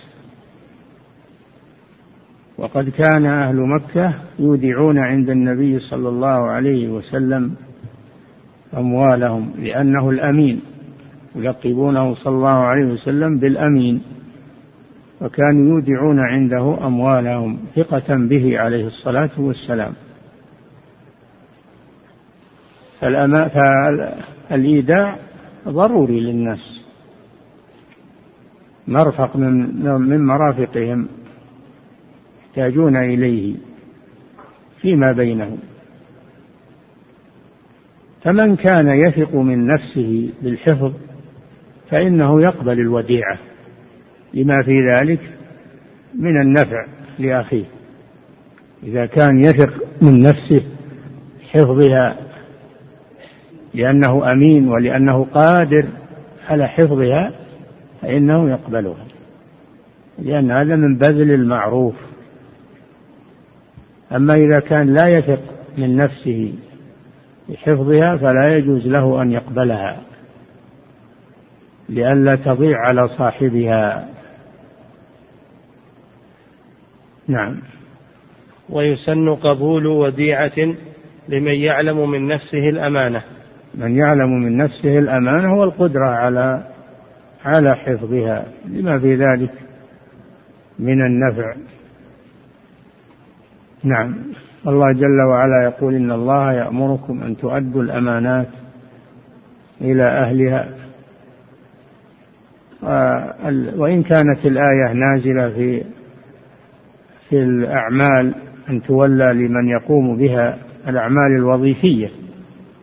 وقد 2.57 2.89
كان 2.89 3.25
أهل 3.25 3.55
مكة 3.55 4.13
يودعون 4.39 4.97
عند 4.97 5.29
النبي 5.29 5.79
صلى 5.79 6.09
الله 6.09 6.51
عليه 6.51 6.89
وسلم 6.89 7.55
أموالهم 8.77 9.51
لأنه 9.59 10.09
الأمين 10.09 10.61
يلقبونه 11.35 12.15
صلى 12.15 12.35
الله 12.35 12.49
عليه 12.49 12.85
وسلم 12.85 13.39
بالأمين. 13.39 14.01
وكانوا 15.21 15.65
يودعون 15.75 16.19
عنده 16.19 16.87
أموالهم 16.87 17.59
ثقة 17.75 18.15
به 18.15 18.59
عليه 18.59 18.87
الصلاة 18.87 19.29
والسلام. 19.37 19.93
فالإيداع 24.49 25.15
ضروري 25.67 26.19
للناس. 26.19 26.81
مرفق 28.87 29.35
من 29.35 29.85
من 30.01 30.25
مرافقهم 30.25 31.07
يحتاجون 32.41 32.95
إليه 32.95 33.55
فيما 34.81 35.11
بينهم. 35.11 35.57
فمن 38.23 38.55
كان 38.55 38.87
يثق 38.87 39.35
من 39.35 39.67
نفسه 39.67 40.29
بالحفظ 40.41 40.93
فإنه 41.89 42.41
يقبل 42.41 42.79
الوديعة. 42.79 43.37
لما 44.33 44.63
في 44.63 44.89
ذلك 44.89 45.19
من 46.19 46.41
النفع 46.41 46.85
لأخيه. 47.19 47.65
إذا 48.83 49.05
كان 49.05 49.39
يثق 49.39 49.73
من 50.01 50.21
نفسه 50.21 50.61
حفظها 51.51 52.17
لأنه 53.73 54.31
أمين 54.31 54.67
ولأنه 54.67 55.25
قادر 55.33 55.85
على 56.47 56.67
حفظها 56.67 57.31
فإنه 58.01 58.49
يقبلها. 58.49 59.05
لأن 60.19 60.51
هذا 60.51 60.75
من 60.75 60.97
بذل 60.97 61.31
المعروف. 61.31 61.95
أما 64.15 64.35
إذا 64.35 64.59
كان 64.59 64.93
لا 64.93 65.07
يثق 65.07 65.39
من 65.77 65.95
نفسه 65.95 66.53
بحفظها 67.49 68.17
فلا 68.17 68.57
يجوز 68.57 68.87
له 68.87 69.21
أن 69.21 69.31
يقبلها 69.31 69.97
لئلا 71.89 72.35
تضيع 72.35 72.79
على 72.79 73.07
صاحبها. 73.07 74.16
نعم. 77.27 77.59
ويسن 78.69 79.35
قبول 79.35 79.87
وديعة 79.87 80.75
لمن 81.29 81.53
يعلم 81.53 82.09
من 82.09 82.27
نفسه 82.27 82.69
الأمانة. 82.69 83.23
من 83.75 83.95
يعلم 83.95 84.29
من 84.29 84.57
نفسه 84.57 84.99
الأمانة 84.99 85.59
والقدرة 85.59 86.05
على 86.05 86.63
على 87.45 87.75
حفظها. 87.75 88.45
لما 88.65 88.99
في 88.99 89.15
ذلك؟ 89.15 89.51
من 90.79 91.01
النفع. 91.01 91.55
نعم. 93.83 94.15
الله 94.67 94.91
جل 94.91 95.21
وعلا 95.29 95.63
يقول 95.63 95.95
إن 95.95 96.11
الله 96.11 96.53
يأمركم 96.53 97.23
أن 97.23 97.37
تؤدوا 97.37 97.83
الأمانات 97.83 98.47
إلى 99.81 100.03
أهلها. 100.03 100.69
وإن 103.77 104.03
كانت 104.03 104.45
الآية 104.45 104.93
نازلة 104.93 105.49
في 105.49 105.83
في 107.29 107.43
الأعمال 107.43 108.35
أن 108.69 108.81
تولى 108.81 109.33
لمن 109.33 109.67
يقوم 109.67 110.17
بها 110.17 110.57
الأعمال 110.87 111.31
الوظيفية. 111.31 112.09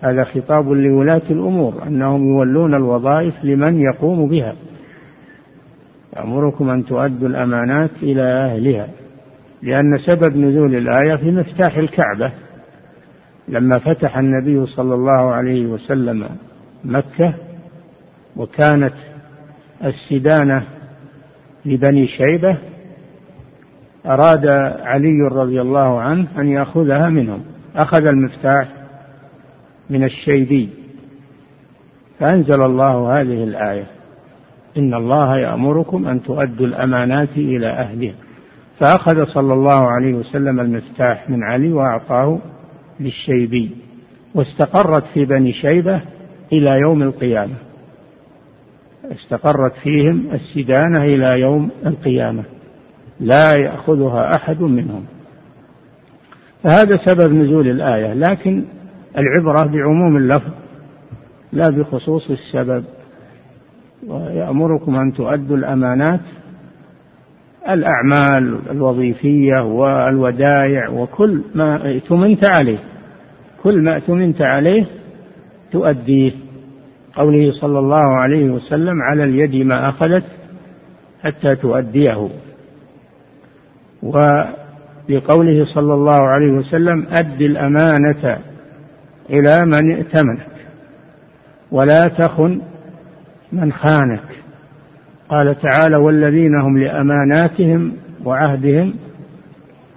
هذا 0.01 0.25
خطاب 0.25 0.69
لولاة 0.69 1.23
الأمور 1.31 1.83
أنهم 1.87 2.29
يولون 2.29 2.75
الوظائف 2.75 3.35
لمن 3.45 3.81
يقوم 3.81 4.29
بها. 4.29 4.55
يأمركم 6.17 6.71
أن 6.71 6.85
تؤدوا 6.85 7.29
الأمانات 7.29 7.91
إلى 8.03 8.23
أهلها 8.23 8.89
لأن 9.63 9.99
سبب 9.99 10.37
نزول 10.37 10.75
الآية 10.75 11.17
في 11.17 11.31
مفتاح 11.31 11.77
الكعبة. 11.77 12.33
لما 13.49 13.79
فتح 13.79 14.19
النبي 14.19 14.67
صلى 14.67 14.95
الله 14.95 15.35
عليه 15.35 15.67
وسلم 15.67 16.29
مكة 16.85 17.35
وكانت 18.37 18.95
السدانة 19.85 20.63
لبني 21.65 22.07
شيبة 22.07 22.57
أراد 24.07 24.47
علي 24.83 25.29
رضي 25.33 25.61
الله 25.61 26.01
عنه 26.01 26.27
أن 26.39 26.49
يأخذها 26.49 27.09
منهم. 27.09 27.41
أخذ 27.77 28.07
المفتاح 28.07 28.69
من 29.91 30.05
الشيبي. 30.05 30.69
فأنزل 32.21 32.63
الله 32.63 33.21
هذه 33.21 33.45
الآية. 33.45 33.87
إن 34.79 34.95
الله 34.95 35.39
يأمركم 35.39 36.07
أن 36.07 36.23
تؤدوا 36.23 36.67
الأمانات 36.67 37.29
إلى 37.37 37.67
أهلها. 37.67 38.15
فأخذ 38.79 39.25
صلى 39.27 39.55
الله 39.55 39.89
عليه 39.89 40.15
وسلم 40.15 40.61
المفتاح 40.61 41.31
من 41.31 41.43
علي 41.43 41.73
وأعطاه 41.73 42.39
للشيبي. 43.01 43.71
واستقرت 44.35 45.05
في 45.15 45.25
بني 45.25 45.53
شيبة 45.53 46.03
إلى 46.53 46.81
يوم 46.81 47.03
القيامة. 47.03 47.55
استقرت 49.13 49.73
فيهم 49.83 50.27
السدانة 50.33 51.05
إلى 51.05 51.41
يوم 51.41 51.71
القيامة. 51.87 52.45
لا 53.21 53.57
يأخذها 53.57 54.35
أحد 54.35 54.61
منهم. 54.61 55.05
فهذا 56.63 56.97
سبب 56.97 57.33
نزول 57.33 57.69
الآية 57.69 58.15
لكن 58.15 58.65
العبرة 59.19 59.65
بعموم 59.67 60.17
اللفظ 60.17 60.51
لا 61.53 61.71
بخصوص 61.71 62.31
السبب. 62.31 62.85
ويأمركم 64.07 64.97
أن 64.97 65.13
تؤدوا 65.13 65.57
الأمانات 65.57 66.21
الأعمال 67.69 68.71
الوظيفية 68.71 69.65
والودائع 69.65 70.89
وكل 70.89 71.43
ما 71.55 71.87
ائتمنت 71.87 72.45
عليه. 72.45 72.79
كل 73.63 73.83
ما 73.83 73.95
ائتمنت 73.95 74.43
عليه 74.43 74.87
تؤديه. 75.73 76.33
قوله 77.15 77.53
صلى 77.61 77.79
الله 77.79 78.17
عليه 78.17 78.51
وسلم 78.51 79.03
على 79.03 79.25
اليد 79.25 79.67
ما 79.67 79.89
أخذت 79.89 80.25
حتى 81.23 81.57
تؤديه. 81.57 82.29
ولقوله 84.05 85.65
صلى 85.75 85.95
الله 85.95 86.21
عليه 86.29 86.53
وسلم 86.53 87.07
أد 87.11 87.43
الأمانة 87.43 88.39
إلى 89.31 89.65
من 89.67 89.91
ائتمنك 89.91 90.47
ولا 91.71 92.09
تخن 92.09 92.61
من 93.53 93.73
خانك. 93.73 94.29
قال 95.29 95.61
تعالى 95.61 95.97
والذين 95.97 96.55
هم 96.55 96.79
لأماناتهم 96.79 97.93
وعهدهم 98.25 98.95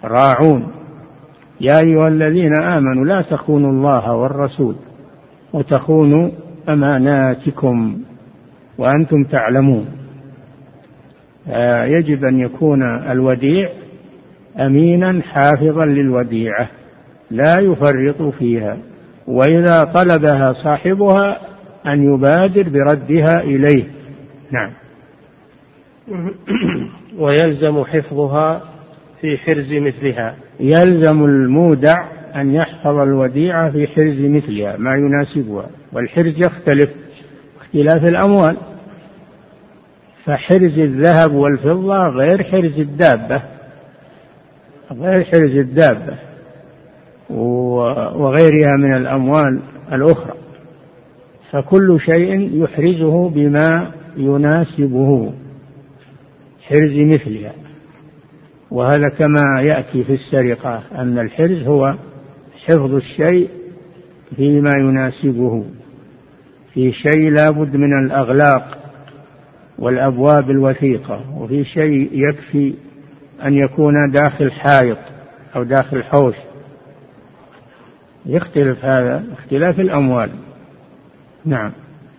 راعون. 0.04 0.67
يا 1.62 1.80
أيها 1.80 2.08
الذين 2.08 2.54
آمنوا 2.54 3.06
لا 3.06 3.22
تخونوا 3.22 3.72
الله 3.72 4.13
والرسول 4.13 4.76
وتخونوا 5.54 6.30
أماناتكم 6.70 7.98
وأنتم 8.78 9.24
تعلمون. 9.24 9.86
يجب 11.86 12.24
أن 12.24 12.39
يكون 12.39 12.84
الوديع 12.84 13.70
أمينا 14.60 15.22
حافظا 15.22 15.86
للوديعة 15.86 16.70
لا 17.32 17.60
يفرط 17.60 18.22
فيها 18.22 18.78
وإذا 19.28 19.84
طلبها 19.84 20.54
صاحبها 20.54 21.39
أن 21.88 22.13
يبادر 22.13 22.70
بردها 22.70 23.41
إليه. 23.41 23.84
نعم. 24.52 24.70
ويلزم 27.20 27.84
حفظها 27.84 28.62
في 29.22 29.38
حرز 29.38 29.74
مثلها. 29.74 30.36
يلزم 30.60 31.26
المودع 31.26 32.06
أن 32.36 32.54
يحفظ 32.54 32.96
الوديعة 32.96 33.72
في 33.72 33.88
حرز 33.88 34.20
مثلها 34.20 34.78
ما 34.78 34.96
يناسبها 34.96 35.70
والحرز 35.93 36.34
يختلف 36.38 36.89
اختلاف 37.62 38.06
الأموال. 38.06 38.58
فحرز 40.26 40.80
الذهب 40.80 41.34
والفضة 41.34 42.08
غير 42.08 42.43
حرز 42.43 42.80
الدابة. 42.80 43.57
غير 44.91 45.23
حرز 45.23 45.56
الدابة 45.58 46.15
وغيرها 48.15 48.78
من 48.78 48.93
الأموال 48.93 49.60
الأخرى 49.93 50.34
فكل 51.52 52.00
شيء 52.00 52.63
يحرزه 52.63 53.30
بما 53.30 53.91
يناسبه 54.17 55.34
حرز 56.62 56.95
مثلها. 56.97 57.54
وهذا 58.71 59.10
كما 59.10 59.62
يأتي 59.62 60.04
في 60.04 60.13
السرقة 60.13 60.84
أن 60.95 61.19
الحرز 61.19 61.67
هو 61.67 61.95
حفظ 62.65 62.93
الشيء 62.93 63.50
فيما 64.36 64.78
يناسبه 64.78 65.65
في 66.73 66.91
شيء 66.91 67.32
لا 67.32 67.52
بد 67.52 67.76
من 67.76 68.06
الأغلاق 68.06 68.78
والأبواب 69.80 70.50
الوثيقة 70.50 71.21
وفي 71.38 71.63
شيء 71.63 72.10
يكفي 72.13 72.73
أن 73.45 73.54
يكون 73.54 74.12
داخل 74.12 74.52
حائط 74.52 74.97
أو 75.56 75.63
داخل 75.63 76.04
حوش. 76.04 76.36
يختلف 78.26 78.86
هذا 78.86 79.23
اختلاف 79.34 79.80
الأموال. 79.80 80.30
نعم. 81.45 81.71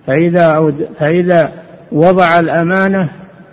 فإذا 0.07 0.75
فإذا 0.99 1.53
وضع 1.93 2.41
الأمانة 2.41 3.11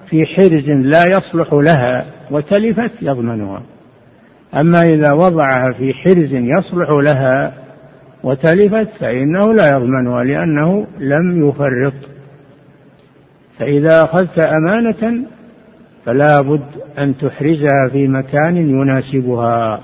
في 0.08 0.26
حرز 0.26 0.70
لا 0.70 1.06
يصلح 1.06 1.54
لها 1.54 2.06
وتلفت 2.32 2.92
يضمنها. 3.02 3.62
أما 4.56 4.94
إذا 4.94 5.12
وضعها 5.12 5.72
في 5.72 5.94
حرز 5.94 6.34
يصلح 6.34 6.90
لها 6.90 7.54
وتلفت 8.24 8.90
فإنه 9.00 9.54
لا 9.54 9.72
يضمنها 9.72 10.24
لأنه 10.24 10.88
لم 11.00 11.50
يفرط. 11.50 11.94
فإذا 13.60 14.04
أخذت 14.04 14.40
أمانة 14.40 15.26
فلا 16.06 16.42
بد 16.42 16.66
أن 16.98 17.18
تحرزها 17.18 17.90
في 17.92 18.08
مكان 18.08 18.58
يناسبها. 18.58 19.80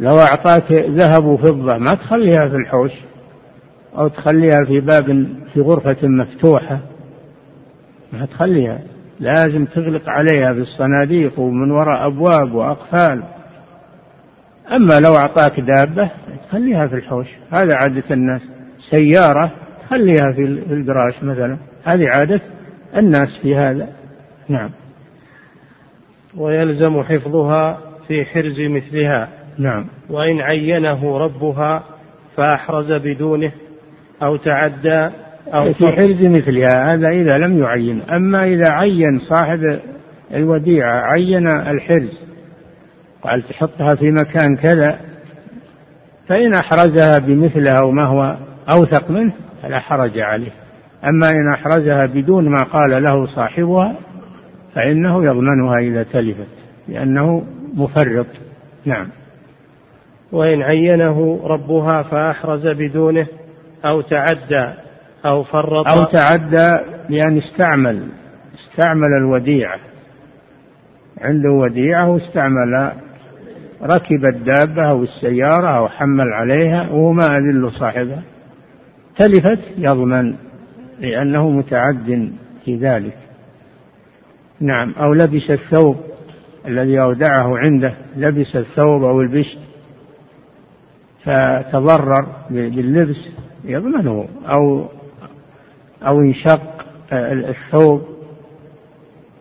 لو 0.00 0.18
أعطاك 0.18 0.72
ذهب 0.72 1.24
وفضة 1.24 1.78
ما 1.78 1.94
تخليها 1.94 2.48
في 2.48 2.56
الحوش 2.56 2.92
أو 3.98 4.08
تخليها 4.08 4.64
في 4.64 4.80
باب 4.80 5.26
في 5.52 5.60
غرفة 5.60 6.08
مفتوحة 6.08 6.80
ما 8.12 8.26
تخليها. 8.26 8.78
لازم 9.20 9.64
تغلق 9.64 10.08
عليها 10.08 10.52
بالصناديق 10.52 11.38
ومن 11.38 11.70
وراء 11.70 12.06
أبواب 12.06 12.54
وأقفال. 12.54 13.22
أما 14.72 15.00
لو 15.00 15.16
أعطاك 15.16 15.60
دابة 15.60 16.10
خليها 16.50 16.86
في 16.86 16.94
الحوش. 16.94 17.28
هذا 17.50 17.74
عادة 17.74 18.02
الناس. 18.10 18.40
سيارة 18.90 19.50
خليها 19.90 20.32
في 20.32 20.44
الجراج 20.44 21.14
مثلا. 21.22 21.58
هذه 21.84 22.08
عادة 22.08 22.40
الناس 22.96 23.28
في 23.42 23.56
هذا. 23.56 23.99
نعم. 24.50 24.70
ويلزم 26.36 27.02
حفظها 27.02 27.78
في 28.08 28.24
حرز 28.24 28.60
مثلها. 28.60 29.28
نعم. 29.58 29.86
وإن 30.08 30.40
عينه 30.40 31.18
ربها 31.18 31.82
فأحرز 32.36 32.92
بدونه 32.92 33.52
أو 34.22 34.36
تعدى 34.36 35.10
أو 35.54 35.72
في 35.72 35.92
حرز 35.92 36.22
مثلها 36.22 36.94
هذا 36.94 37.08
إذا 37.08 37.38
لم 37.38 37.58
يعين. 37.58 38.02
أما 38.02 38.44
إذا 38.44 38.68
عين 38.68 39.20
صاحب 39.28 39.80
الوديعة 40.34 41.00
عين 41.00 41.46
الحرز 41.46 42.18
قال 43.22 43.48
تحطها 43.48 43.94
في 43.94 44.10
مكان 44.10 44.56
كذا 44.56 45.00
فإن 46.28 46.54
أحرزها 46.54 47.18
بمثلها 47.18 47.80
وما 47.80 48.04
هو 48.04 48.36
أوثق 48.70 49.10
منه 49.10 49.32
فلا 49.62 49.78
حرج 49.78 50.18
عليه. 50.18 50.52
أما 51.04 51.30
إن 51.30 51.48
أحرزها 51.48 52.06
بدون 52.06 52.48
ما 52.48 52.62
قال 52.62 53.02
له 53.02 53.26
صاحبها 53.26 53.96
فإنه 54.74 55.24
يضمنها 55.24 55.78
إذا 55.78 56.02
تلفت 56.02 56.48
لأنه 56.88 57.44
مفرط. 57.74 58.26
نعم. 58.84 59.08
وإن 60.32 60.62
عينه 60.62 61.40
ربها 61.44 62.02
فأحرز 62.02 62.66
بدونه 62.66 63.26
أو 63.84 64.00
تعدى 64.00 64.72
أو 65.26 65.42
فرط. 65.42 65.86
أو 65.86 66.04
تعدى 66.04 66.78
بأن 67.08 67.38
استعمل 67.38 68.08
استعمل 68.54 69.08
الوديعة. 69.22 69.78
عنده 71.20 71.50
وديعة 71.50 72.10
واستعمل 72.10 72.92
ركب 73.82 74.24
الدابة 74.24 74.90
أو 74.90 75.02
السيارة 75.02 75.66
أو 75.66 75.88
حمل 75.88 76.32
عليها 76.32 76.88
وهو 76.90 77.12
ما 77.12 77.36
أذل 77.36 77.72
صاحبها 77.78 78.22
تلفت 79.16 79.60
يضمن 79.78 80.34
لأنه 81.00 81.50
متعد 81.50 82.30
في 82.64 82.76
ذلك. 82.76 83.16
نعم 84.60 84.94
أو 85.00 85.14
لبس 85.14 85.50
الثوب 85.50 85.96
الذي 86.66 87.00
أودعه 87.00 87.58
عنده 87.58 87.94
لبس 88.16 88.56
الثوب 88.56 89.02
أو 89.02 89.20
البشت 89.20 89.58
فتضرر 91.24 92.26
باللبس 92.50 93.28
يضمنه 93.64 94.28
أو 94.48 94.88
أو 96.02 96.20
انشق 96.20 96.86
الثوب 97.12 98.02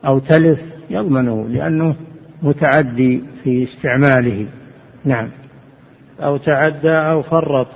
أو 0.06 0.20
تلف 0.20 0.60
يضمنه 0.90 1.48
لأنه 1.48 1.96
متعدي 2.42 3.24
في 3.44 3.64
استعماله. 3.64 4.48
نعم. 5.06 5.30
أو 6.20 6.38
تعدى 6.38 6.92
أو 6.92 7.22
فرط. 7.22 7.68